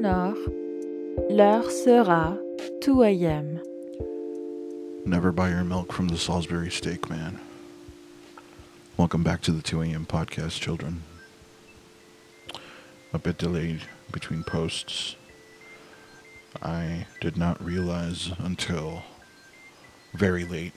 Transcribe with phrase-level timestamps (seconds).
[0.00, 0.36] sonore,
[1.28, 2.38] l'heure sera
[2.82, 3.60] 2 a.m.
[5.04, 7.40] Never buy your milk from the Salisbury steak man.
[8.96, 10.06] Welcome back to the 2 a.m.
[10.06, 11.02] podcast, children.
[13.12, 13.82] A bit delayed
[14.12, 15.16] between posts.
[16.62, 19.02] I did not realize until
[20.14, 20.74] very late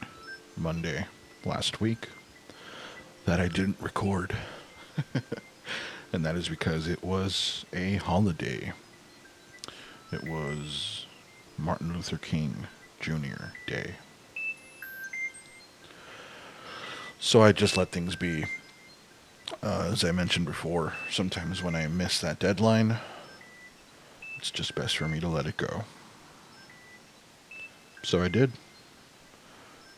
[0.57, 1.05] Monday
[1.45, 2.07] last week
[3.25, 4.35] that I didn't record.
[6.11, 8.73] and that is because it was a holiday.
[10.11, 11.05] It was
[11.57, 12.67] Martin Luther King
[12.99, 13.45] Jr.
[13.65, 13.95] Day.
[17.17, 18.43] So I just let things be.
[19.63, 22.97] Uh, as I mentioned before, sometimes when I miss that deadline,
[24.37, 25.85] it's just best for me to let it go.
[28.03, 28.51] So I did.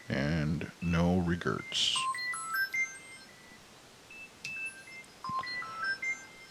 [0.10, 1.98] And no regrets.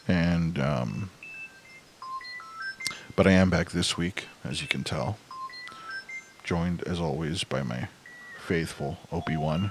[0.08, 1.10] And, um,
[3.14, 5.18] but I am back this week, as you can tell.
[6.44, 7.88] Joined, as always, by my
[8.46, 9.70] faithful OP-1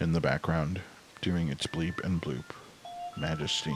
[0.00, 0.80] in the background,
[1.20, 2.44] doing its bleep and bloop
[3.16, 3.74] majesty.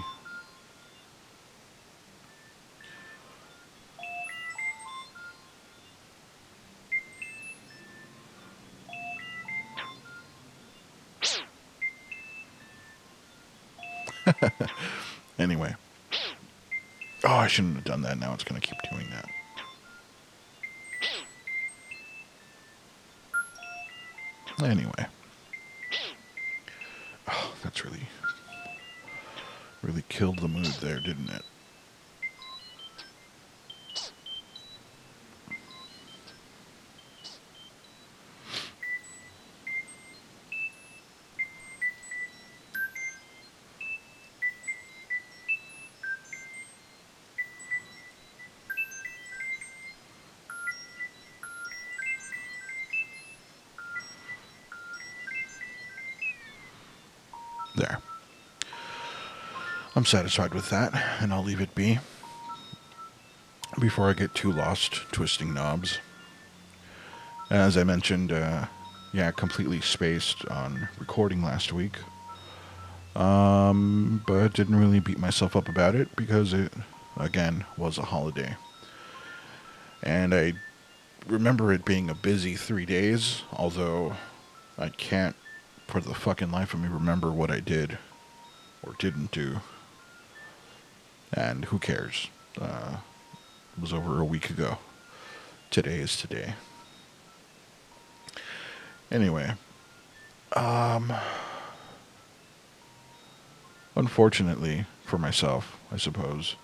[15.38, 15.74] anyway.
[17.22, 18.18] Oh, I shouldn't have done that.
[18.18, 19.28] Now it's going to keep doing that.
[24.62, 25.06] Anyway.
[27.28, 28.08] Oh, that's really,
[29.82, 31.42] really killed the mood there, didn't it?
[60.00, 61.98] I'm satisfied with that, and I'll leave it be.
[63.78, 65.98] Before I get too lost twisting knobs.
[67.50, 68.64] As I mentioned, uh,
[69.12, 71.98] yeah, completely spaced on recording last week.
[73.14, 76.72] Um, but didn't really beat myself up about it because it,
[77.18, 78.56] again, was a holiday.
[80.02, 80.54] And I
[81.26, 84.16] remember it being a busy three days, although
[84.78, 85.36] I can't
[85.88, 87.98] for the fucking life of me remember what I did
[88.82, 89.60] or didn't do.
[91.32, 92.28] And who cares?
[92.60, 92.96] Uh,
[93.76, 94.78] it was over a week ago.
[95.70, 96.54] Today is today.
[99.12, 99.52] Anyway,
[100.54, 101.12] um,
[103.96, 106.56] unfortunately for myself, I suppose,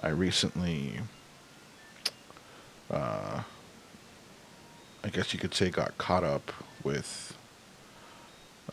[0.00, 1.00] I recently,
[2.90, 3.42] uh,
[5.02, 7.36] I guess you could say, got caught up with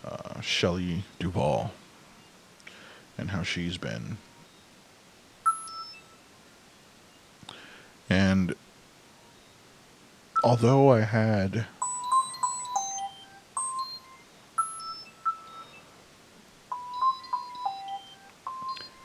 [0.05, 1.71] uh, Shelley Duvall
[3.17, 4.17] and how she's been.
[8.11, 8.53] And
[10.43, 11.65] although I had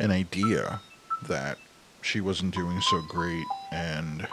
[0.00, 0.80] an idea
[1.28, 1.58] that
[2.02, 4.26] she wasn't doing so great and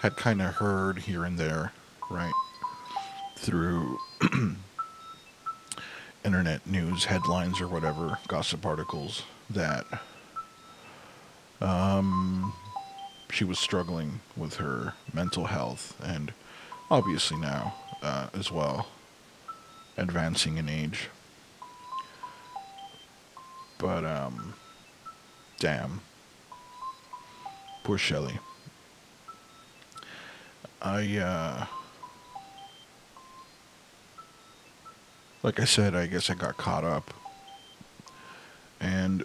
[0.00, 1.72] had kind of heard here and there,
[2.10, 2.34] right,
[3.36, 3.96] through
[6.24, 9.86] internet news headlines or whatever, gossip articles, that
[11.60, 12.52] um,
[13.32, 16.34] she was struggling with her mental health and
[16.90, 18.88] obviously now uh, as well,
[19.96, 21.08] advancing in age.
[23.78, 24.52] But, um,
[25.58, 26.02] damn.
[27.84, 28.38] Poor Shelley.
[30.82, 31.66] I, uh,
[35.42, 37.14] like I said, I guess I got caught up.
[38.78, 39.24] And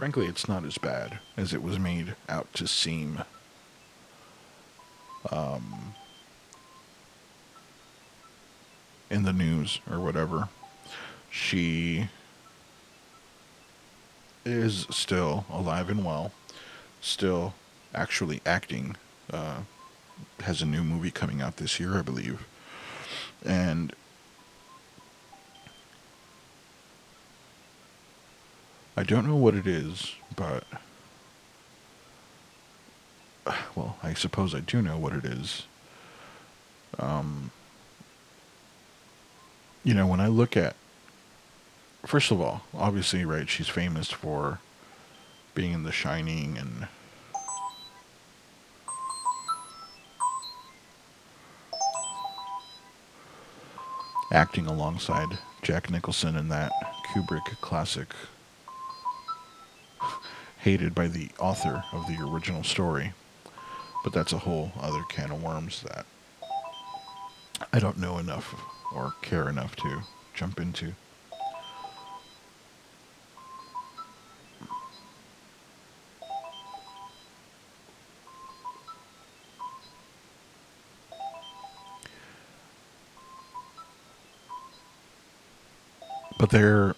[0.00, 3.22] frankly, it's not as bad as it was made out to seem.
[5.30, 5.92] Um,
[9.10, 10.48] in the news or whatever.
[11.30, 12.08] She
[14.46, 16.32] is still alive and well,
[17.02, 17.52] still
[17.94, 18.96] actually acting.
[19.30, 19.64] Uh,
[20.40, 22.46] has a new movie coming out this year, I believe.
[23.44, 23.92] And
[29.00, 30.64] I don't know what it is, but.
[33.74, 35.62] Well, I suppose I do know what it is.
[36.98, 37.50] Um,
[39.82, 40.76] you know, when I look at.
[42.04, 44.58] First of all, obviously, right, she's famous for
[45.54, 46.88] being in The Shining and
[54.30, 56.72] acting alongside Jack Nicholson in that
[57.06, 58.08] Kubrick classic,
[60.58, 63.12] hated by the author of the original story.
[64.02, 66.06] But that's a whole other can of worms that
[67.72, 68.54] I don't know enough
[68.94, 70.02] or care enough to
[70.34, 70.94] jump into.
[86.38, 86.94] But they're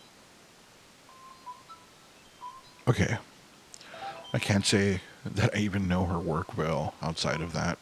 [2.89, 3.19] okay.
[4.35, 7.79] I can't say that I even know her work well outside of that.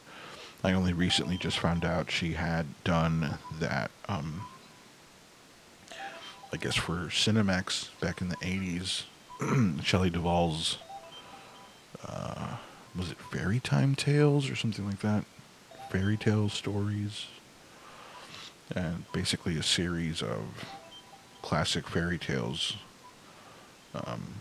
[0.62, 4.42] I only recently just found out she had done that, um,
[6.52, 9.04] I guess for Cinemax back in the 80s.
[9.82, 10.78] Shelley Duvall's,
[12.06, 12.56] uh,
[12.94, 15.24] was it Fairy Time Tales or something like that?
[15.90, 17.26] Fairy Tale Stories.
[18.74, 20.42] And basically a series of
[21.42, 22.76] classic fairy tales
[23.94, 24.34] um,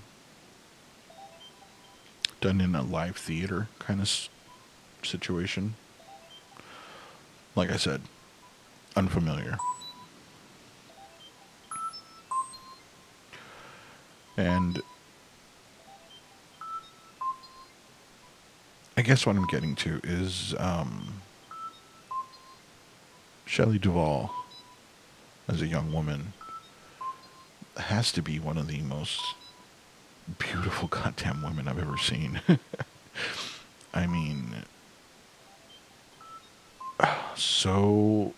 [2.42, 4.30] done in a live theater kind of s-
[5.04, 5.76] situation.
[7.56, 8.02] Like I said,
[8.96, 9.58] unfamiliar.
[14.38, 14.82] And
[18.96, 21.22] I guess what I'm getting to is um,
[23.46, 24.32] Shelley Duvall
[25.48, 26.34] as a young woman
[27.78, 29.20] has to be one of the most
[30.38, 32.42] beautiful goddamn women I've ever seen.
[33.94, 34.64] I mean,
[37.36, 38.34] so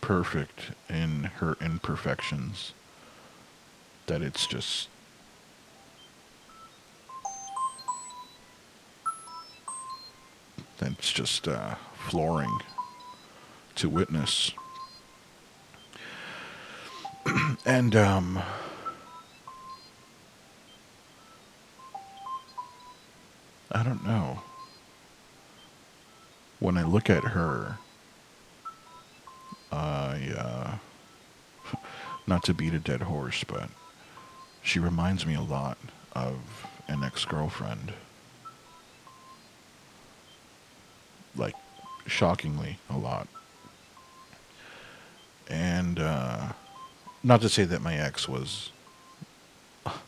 [0.00, 2.72] perfect in her imperfections
[4.06, 4.88] that it's just
[10.78, 12.58] that's just uh, flooring
[13.74, 14.52] to witness.
[17.66, 18.42] and um,
[23.70, 24.40] I don't know.
[26.58, 27.78] When I look at her,
[29.70, 31.76] I uh,
[32.26, 33.68] not to beat a dead horse, but
[34.62, 35.78] she reminds me a lot
[36.12, 37.92] of an ex-girlfriend.
[41.36, 41.54] Like,
[42.06, 43.28] shockingly, a lot.
[45.48, 46.52] And uh,
[47.22, 48.70] not to say that my ex was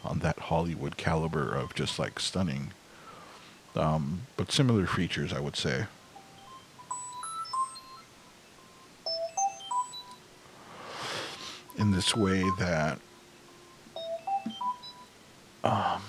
[0.04, 2.72] on that Hollywood caliber of just like stunning,
[3.76, 5.86] um, but similar features, I would say.
[11.78, 12.98] In this way that
[15.64, 16.02] um,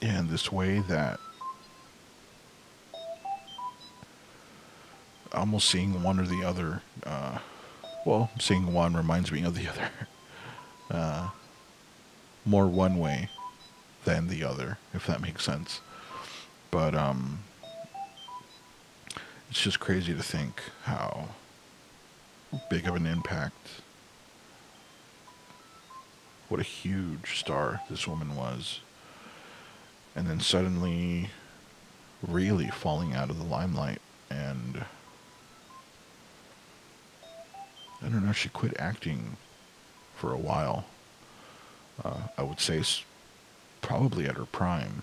[0.00, 1.20] in this way that
[5.32, 6.82] almost seeing one or the other.
[7.04, 7.38] Uh,
[8.08, 9.90] well, seeing one reminds me of the other.
[10.90, 11.28] Uh,
[12.46, 13.28] more one way
[14.06, 15.82] than the other, if that makes sense.
[16.70, 17.40] But um,
[19.50, 21.28] it's just crazy to think how
[22.70, 23.82] big of an impact,
[26.48, 28.80] what a huge star this woman was.
[30.16, 31.28] And then suddenly,
[32.26, 34.00] really falling out of the limelight
[34.30, 34.86] and
[38.02, 39.36] I don't know, she quit acting
[40.14, 40.84] for a while.
[42.04, 42.82] Uh, I would say
[43.80, 45.02] probably at her prime.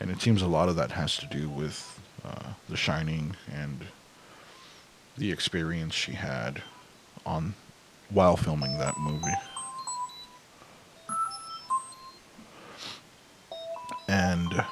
[0.00, 3.86] And it seems a lot of that has to do with uh, The Shining and
[5.16, 6.62] the experience she had
[7.24, 7.54] on
[8.10, 9.26] while filming that movie.
[14.08, 14.64] And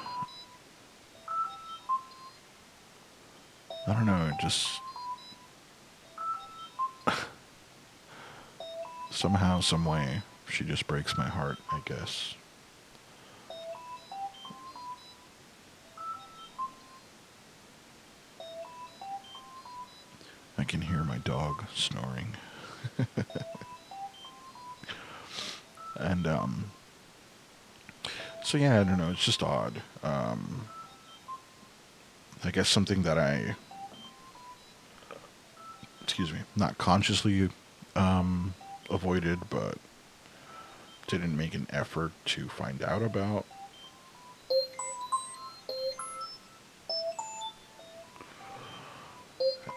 [3.87, 4.79] I don't know, just
[9.11, 12.35] somehow, some way, she just breaks my heart, I guess.
[20.57, 22.35] I can hear my dog snoring.
[25.95, 26.71] and, um,
[28.43, 29.81] so yeah, I don't know, it's just odd.
[30.03, 30.67] Um,
[32.43, 33.55] I guess something that I,
[36.03, 37.49] excuse me, not consciously,
[37.95, 38.53] um,
[38.91, 39.77] avoided, but
[41.07, 43.45] didn't make an effort to find out about.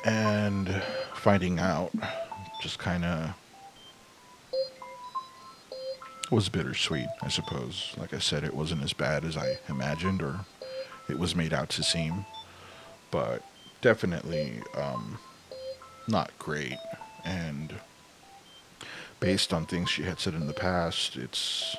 [0.04, 0.82] And
[1.14, 1.92] finding out
[2.60, 3.34] just kind of
[6.30, 7.94] was bittersweet, I suppose.
[7.96, 10.40] Like I said, it wasn't as bad as I imagined or
[11.08, 12.24] it was made out to seem,
[13.10, 13.42] but
[13.80, 15.18] definitely um,
[16.08, 16.78] not great.
[17.24, 17.74] And
[19.24, 21.74] based on things she had said in the past, it's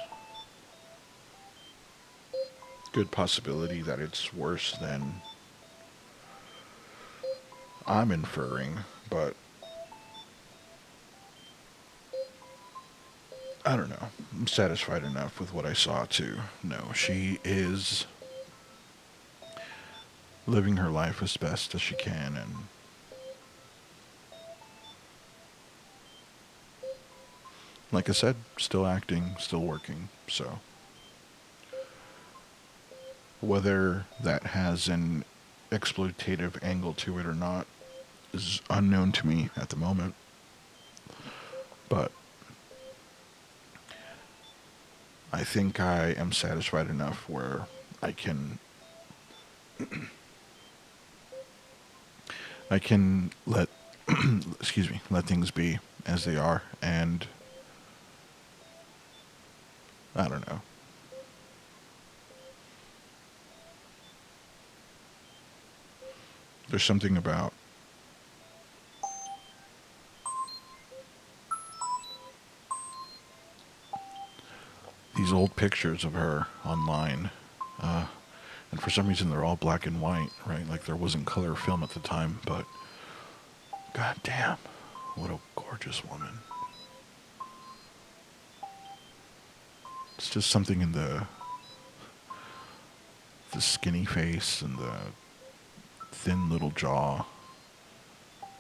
[2.91, 5.13] good possibility that it's worse than
[7.85, 8.79] I'm inferring,
[9.11, 9.35] but
[13.63, 14.07] I don't know.
[14.33, 18.07] I'm satisfied enough with what I saw to know she is
[20.47, 22.55] living her life as best as she can and
[27.95, 30.09] like I said, still acting, still working.
[30.27, 30.59] So
[33.39, 35.23] whether that has an
[35.71, 37.65] exploitative angle to it or not
[38.33, 40.13] is unknown to me at the moment.
[41.87, 42.11] But
[45.31, 47.67] I think I am satisfied enough where
[48.01, 48.59] I can
[52.69, 53.69] I can let
[54.59, 57.27] excuse me, let things be as they are and
[60.15, 60.61] I don't know.
[66.69, 67.53] There's something about
[75.15, 77.29] these old pictures of her online.
[77.79, 78.05] Uh,
[78.71, 80.67] and for some reason, they're all black and white, right?
[80.69, 82.65] Like there wasn't color film at the time, but
[83.93, 84.57] god damn,
[85.15, 86.39] what a gorgeous woman.
[90.35, 91.25] Just something in the
[93.53, 94.91] the skinny face and the
[96.11, 97.23] thin little jaw.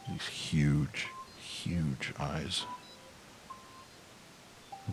[0.07, 2.63] These huge, huge eyes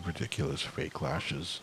[0.05, 1.61] ridiculous fake lashes,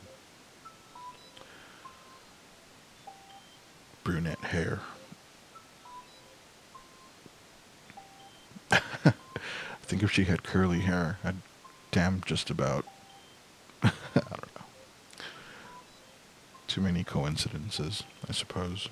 [4.04, 4.80] brunette hair.
[8.72, 9.12] I
[9.82, 11.42] think if she had curly hair, I'd
[11.90, 12.86] damn just about.
[13.82, 14.60] I don't know.
[16.80, 18.88] Too many coincidences, I suppose.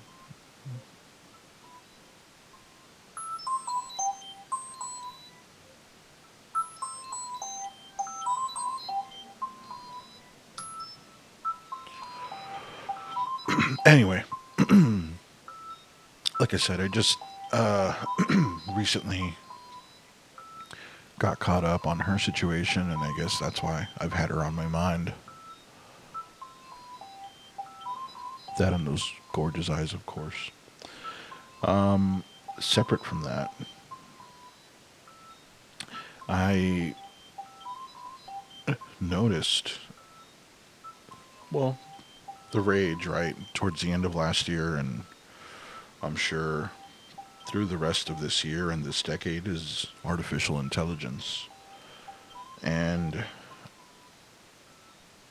[13.87, 14.23] anyway,
[16.39, 17.17] like I said, I just
[17.51, 17.95] uh,
[18.77, 19.33] recently
[21.17, 24.53] got caught up on her situation, and I guess that's why I've had her on
[24.53, 25.11] my mind.
[28.59, 30.51] That and those gorgeous eyes, of course.
[31.63, 32.25] Um,
[32.59, 33.53] separate from that,
[36.27, 36.93] I
[38.99, 39.79] noticed,
[41.53, 41.79] well,
[42.51, 45.03] the rage, right, towards the end of last year, and
[46.03, 46.71] I'm sure
[47.47, 51.47] through the rest of this year and this decade is artificial intelligence.
[52.61, 53.23] And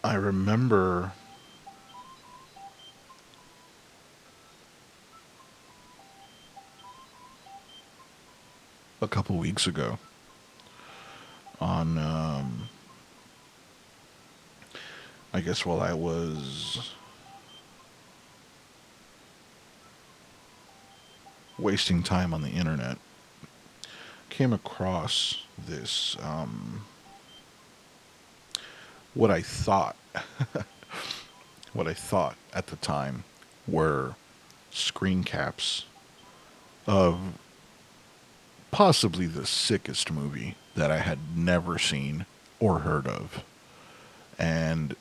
[0.02, 1.12] I remember
[9.00, 9.98] a couple weeks ago
[11.60, 12.68] on, um,
[15.32, 16.90] I guess while I was
[21.58, 22.98] wasting time on the internet,
[24.30, 26.84] came across this, um,
[29.14, 29.96] what I thought,
[31.72, 33.24] what I thought at the time
[33.66, 34.14] were
[34.70, 35.84] screen caps
[36.86, 37.18] of
[38.70, 42.26] possibly the sickest movie that I had never seen
[42.60, 43.44] or heard of.
[44.38, 44.94] And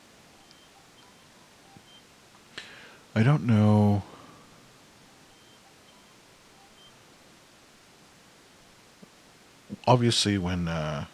[3.14, 4.02] I don't know
[9.88, 11.06] obviously when uh,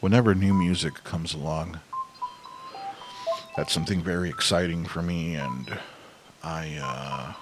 [0.00, 1.78] whenever new music comes along
[3.56, 5.78] that's something very exciting for me and
[6.42, 7.32] i uh,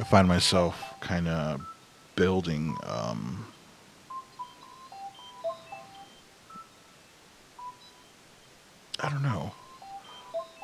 [0.00, 1.60] I find myself kind of
[2.16, 3.46] building um,
[9.00, 9.52] I don't know.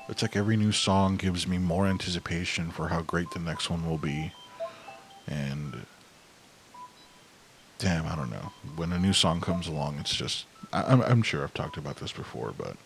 [0.08, 3.88] It's like every new song gives me more anticipation for how great the next one
[3.88, 4.32] will be.
[5.26, 5.86] And
[7.78, 8.52] damn, I don't know.
[8.76, 11.96] When a new song comes along, it's just I, I'm I'm sure I've talked about
[11.96, 12.76] this before, but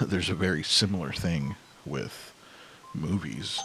[0.00, 2.32] there's a very similar thing with
[2.94, 3.60] movies.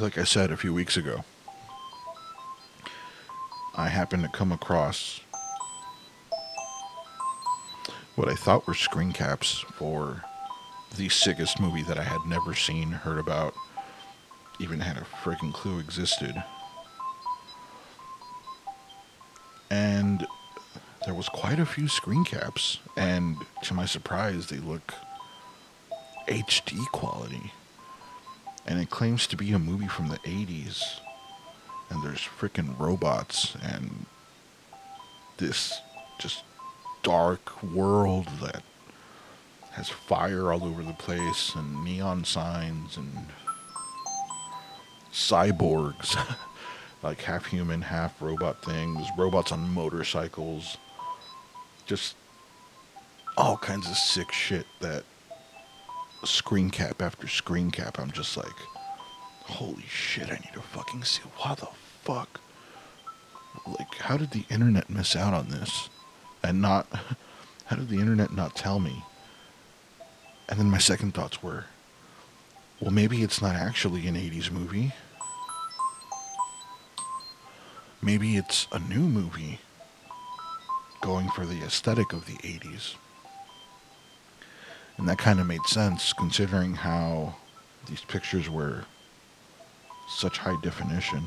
[0.00, 1.24] Like I said a few weeks ago,
[3.74, 5.20] I happened to come across
[8.14, 10.22] what I thought were screen caps for
[10.96, 13.54] the sickest movie that I had never seen, heard about,
[14.60, 16.42] even had a freaking clue existed.
[19.70, 20.26] And
[21.06, 24.94] there was quite a few screen caps, and to my surprise, they look
[26.28, 27.52] HD quality.
[28.68, 31.00] And it claims to be a movie from the 80s.
[31.90, 34.06] And there's freaking robots and
[35.38, 35.80] this
[36.20, 36.44] just
[37.02, 38.62] dark world that
[39.70, 43.26] has fire all over the place and neon signs and
[45.12, 46.18] cyborgs
[47.02, 50.76] like half human half robot things robots on motorcycles
[51.86, 52.16] just
[53.36, 55.04] all kinds of sick shit that
[56.24, 58.46] screen cap after screen cap i'm just like
[59.44, 61.68] holy shit i need to fucking see Why the
[62.08, 62.40] fuck?
[63.66, 65.90] Like how did the internet miss out on this?
[66.42, 66.86] And not
[67.66, 69.04] how did the internet not tell me?
[70.48, 71.66] And then my second thoughts were
[72.80, 74.94] well maybe it's not actually an 80s movie.
[78.00, 79.60] Maybe it's a new movie
[81.02, 82.94] going for the aesthetic of the 80s
[84.98, 87.34] and that kind of made sense considering how
[87.86, 88.84] these pictures were
[90.08, 91.24] such high definition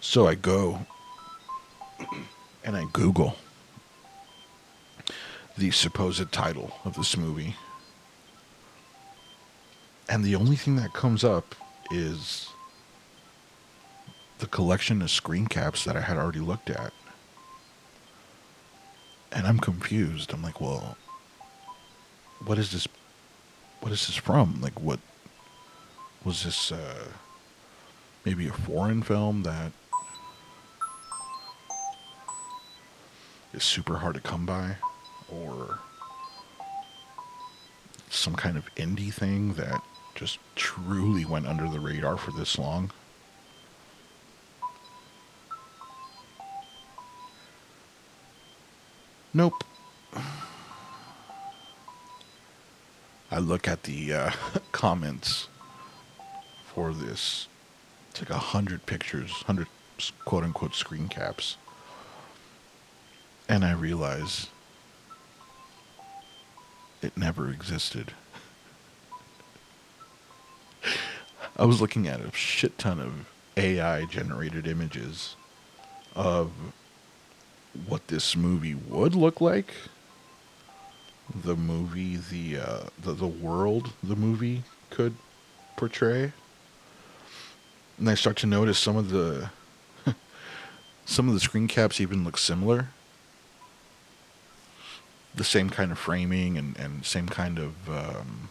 [0.00, 0.78] so i go
[2.68, 3.36] and I Google
[5.56, 7.56] the supposed title of this movie.
[10.08, 11.54] And the only thing that comes up
[11.90, 12.50] is
[14.38, 16.92] the collection of screen caps that I had already looked at.
[19.32, 20.32] And I'm confused.
[20.32, 20.96] I'm like, well,
[22.44, 22.88] what is this?
[23.80, 24.60] What is this from?
[24.60, 25.00] Like, what
[26.24, 26.72] was this?
[26.72, 27.08] Uh,
[28.24, 29.72] maybe a foreign film that
[33.52, 34.76] is super hard to come by,
[35.30, 35.78] or
[38.10, 39.80] some kind of indie thing that
[40.14, 42.90] just truly went under the radar for this long.
[49.38, 49.62] Nope.
[53.30, 54.32] I look at the uh,
[54.72, 55.46] comments
[56.66, 57.46] for this.
[58.10, 59.68] It's like a hundred pictures, hundred
[60.24, 61.56] quote unquote screen caps.
[63.48, 64.48] And I realize
[67.00, 68.14] it never existed.
[71.56, 75.36] I was looking at a shit ton of AI generated images
[76.16, 76.50] of
[77.86, 79.72] what this movie would look like.
[81.42, 85.14] The movie, the uh, the the world the movie could
[85.76, 86.32] portray.
[87.98, 89.50] And I start to notice some of the
[91.04, 92.88] some of the screen caps even look similar
[95.38, 98.48] the same kind of framing and, and same kind of um,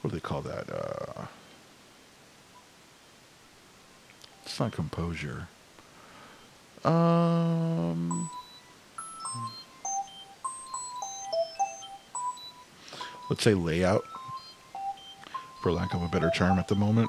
[0.00, 0.68] what do they call that?
[0.70, 1.26] Uh,
[4.44, 5.48] it's not composure.
[6.84, 8.28] Um,
[13.30, 14.02] let's say layout,
[15.62, 17.08] for lack of a better term at the moment.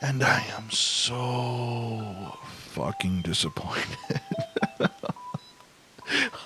[0.00, 3.98] And I am so fucking disappointed.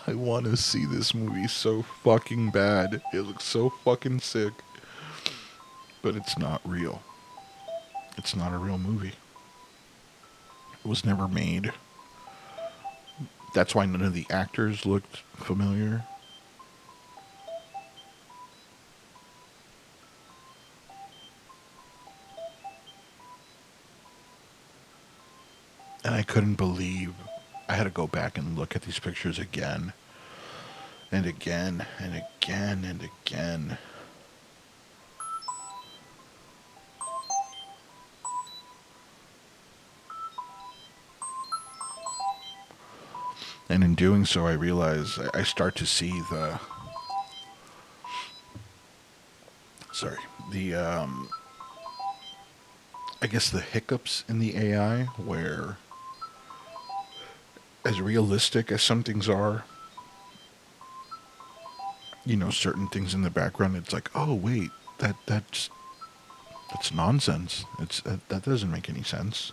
[0.08, 3.02] I want to see this movie so fucking bad.
[3.12, 4.54] It looks so fucking sick.
[6.00, 7.02] But it's not real.
[8.16, 9.12] It's not a real movie.
[10.72, 11.74] It was never made.
[13.52, 16.04] That's why none of the actors looked familiar.
[26.02, 27.12] and I couldn't believe
[27.68, 29.92] I had to go back and look at these pictures again
[31.12, 33.78] and again and again and again.
[43.68, 46.58] And in doing so, I realize I start to see the.
[49.92, 50.16] Sorry,
[50.52, 51.28] the um,
[53.20, 55.76] I guess the hiccups in the AI, where
[57.88, 59.64] as realistic as some things are,
[62.26, 65.70] you know, certain things in the background, it's like, oh wait, that that's
[66.70, 67.64] that's nonsense.
[67.80, 69.52] It's that, that doesn't make any sense.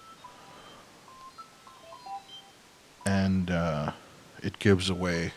[3.05, 3.93] And uh,
[4.43, 5.31] it gives away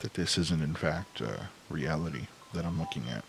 [0.00, 3.24] that this isn't in fact uh, reality that I'm looking at.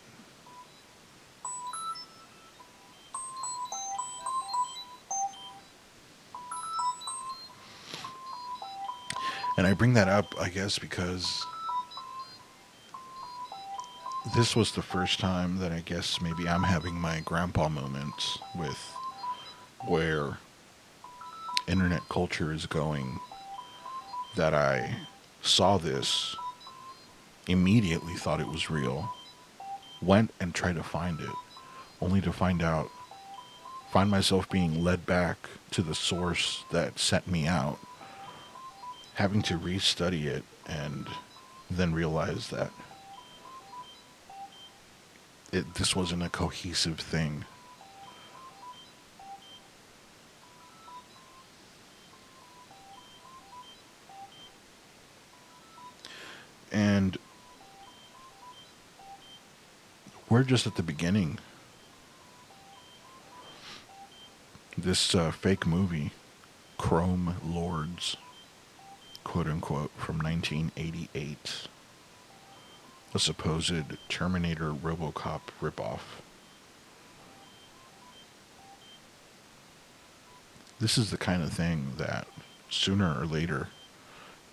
[9.62, 11.46] And I bring that up, I guess, because
[14.36, 18.96] this was the first time that I guess maybe I'm having my grandpa moments with
[19.86, 20.40] where
[21.68, 23.20] internet culture is going
[24.36, 24.96] that I
[25.44, 26.36] saw this,
[27.48, 29.12] immediately thought it was real,
[30.02, 31.36] went and tried to find it,
[32.02, 32.90] only to find out,
[33.92, 35.38] find myself being led back
[35.70, 37.78] to the source that sent me out,
[39.22, 41.06] having to restudy it, and
[41.70, 42.72] then realize that
[45.52, 47.46] it, this wasn't a cohesive thing.
[56.72, 57.16] And
[60.30, 61.38] we're just at the beginning.
[64.76, 66.10] This uh, fake movie,
[66.80, 68.18] Chrome Lords,
[69.24, 71.68] quote unquote, from 1988
[73.14, 76.00] a supposed Terminator Robocop ripoff.
[80.80, 82.28] This is the kind of thing that
[82.70, 83.68] sooner or later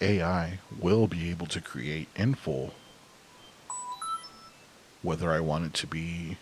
[0.01, 2.75] AI will be able to create in full,
[5.03, 6.37] whether I want it to be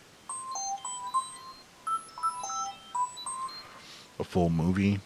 [4.19, 5.01] a full movie,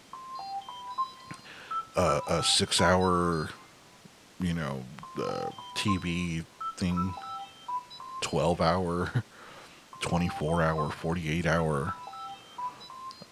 [1.97, 3.51] uh, a six hour,
[4.41, 4.83] you know,
[5.21, 6.45] uh, TV
[6.77, 7.15] thing
[8.23, 9.25] 12 hour,
[10.01, 11.95] 24 hour, 48 hour.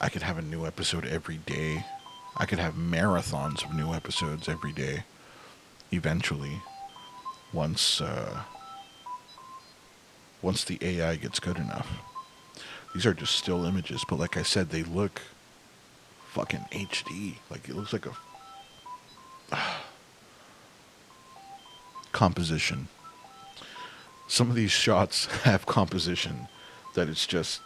[0.00, 1.84] I could have a new episode every day.
[2.36, 5.04] I could have marathons of new episodes every day
[5.90, 6.60] eventually
[7.52, 8.42] once uh,
[10.42, 11.88] once the AI gets good enough.
[12.94, 15.20] These are just still images, but like I said, they look
[16.28, 17.36] fucking HD.
[17.50, 18.16] Like it looks like a
[22.18, 22.88] composition.
[24.26, 26.48] Some of these shots have composition
[26.94, 27.60] that it's just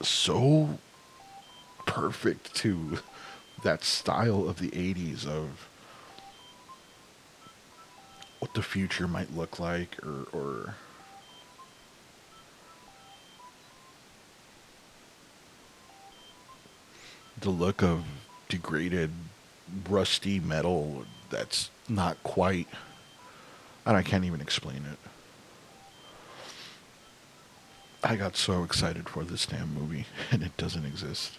[0.00, 0.78] so
[1.84, 3.00] perfect to
[3.64, 5.68] that style of the 80s of
[8.38, 10.76] what the future might look like or, or
[17.40, 18.04] the look of
[18.48, 19.10] degraded
[19.88, 22.68] rusty metal that's not quite
[23.84, 24.98] and I can't even explain it.
[28.04, 31.38] I got so excited for this damn movie, and it doesn't exist.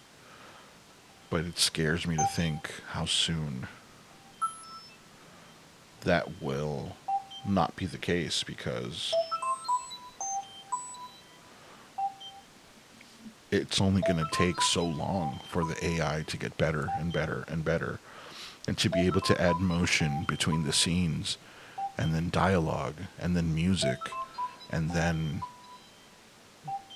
[1.30, 3.66] But it scares me to think how soon
[6.02, 6.96] that will
[7.46, 9.12] not be the case because
[13.50, 17.44] it's only going to take so long for the AI to get better and better
[17.48, 18.00] and better
[18.66, 21.36] and to be able to add motion between the scenes
[21.98, 23.98] and then dialogue and then music
[24.70, 25.42] and then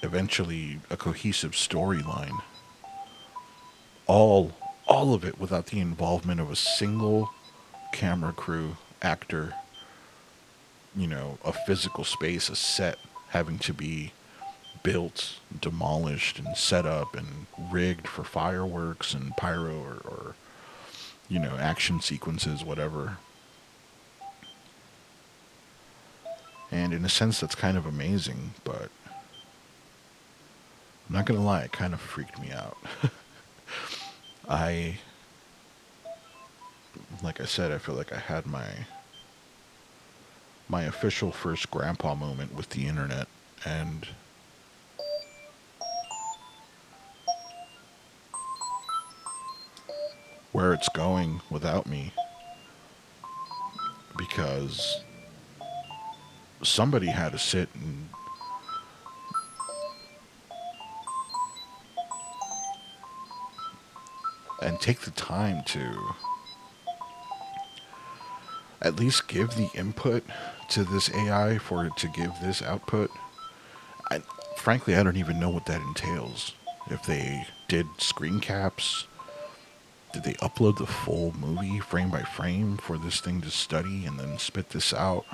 [0.02, 2.40] eventually a cohesive storyline.
[4.06, 4.52] All
[4.86, 7.30] all of it without the involvement of a single
[7.92, 9.54] camera crew actor
[10.96, 14.12] you know a physical space a set having to be
[14.82, 20.34] built demolished and set up and rigged for fireworks and pyro or, or
[21.28, 23.18] you know action sequences whatever
[26.70, 28.90] And in a sense, that's kind of amazing, but
[31.08, 32.76] I'm not going to lie, it kind of freaked me out.
[34.48, 34.98] I,
[37.22, 38.66] like I said, I feel like I had my
[40.70, 43.26] my official first grandpa moment with the internet
[43.64, 44.06] and
[50.58, 52.12] where it's going without me
[54.16, 55.00] because
[56.64, 58.08] somebody had to sit and
[64.60, 65.96] and take the time to
[68.82, 70.24] at least give the input
[70.70, 73.12] to this AI for it to give this output.
[74.10, 74.22] I,
[74.56, 76.56] frankly, I don't even know what that entails.
[76.90, 79.06] If they did screen caps,
[80.18, 84.18] did they upload the full movie frame by frame for this thing to study and
[84.18, 85.24] then spit this out?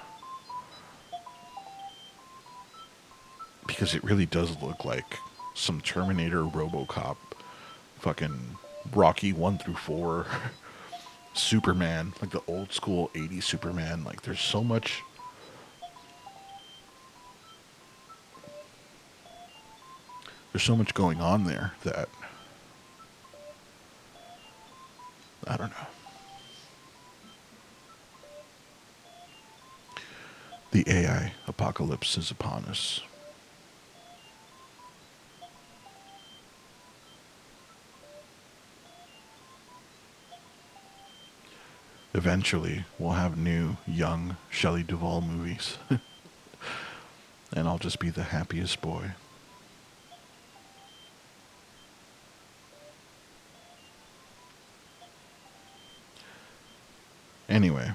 [3.66, 5.16] Because it really does look like
[5.54, 7.16] some Terminator Robocop
[7.98, 8.58] fucking
[8.92, 10.26] Rocky 1 through 4
[11.32, 14.04] Superman, like the old school 80s Superman.
[14.04, 15.00] Like there's so much
[20.52, 22.10] there's so much going on there that
[30.74, 33.00] The AI apocalypse is upon us.
[42.16, 45.78] eventually we'll have new young Shelley Duvall movies.
[47.52, 49.12] and I'll just be the happiest boy.
[57.48, 57.92] Anyway,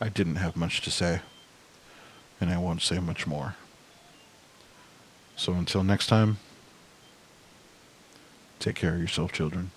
[0.00, 1.20] I didn't have much to say,
[2.40, 3.56] and I won't say much more.
[5.36, 6.38] So until next time,
[8.60, 9.70] take care of yourself, children.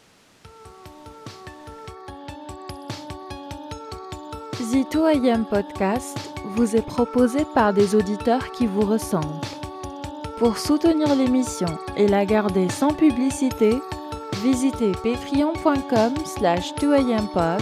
[4.73, 6.17] The 2AM Podcast
[6.55, 9.45] vous est proposé par des auditeurs qui vous ressemblent.
[10.37, 13.77] Pour soutenir l'émission et la garder sans publicité,
[14.41, 17.61] visitez patreon.com slash 2ampod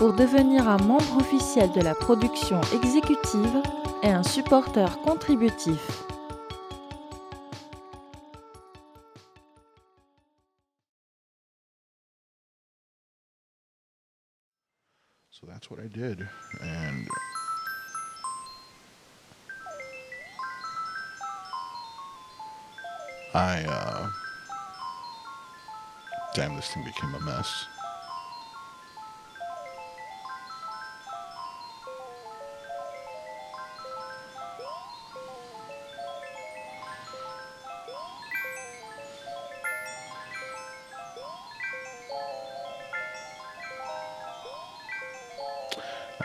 [0.00, 3.62] pour devenir un membre officiel de la production exécutive
[4.02, 5.78] et un supporteur contributif.
[15.30, 16.26] So that's what I did.
[23.34, 24.08] Uh,
[26.34, 27.66] damn, this thing became a mess.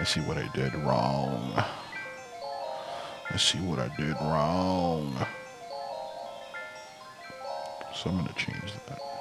[0.05, 1.51] I see what I did wrong.
[3.31, 5.17] I see what I did wrong.
[7.91, 9.14] So I'm going to change that.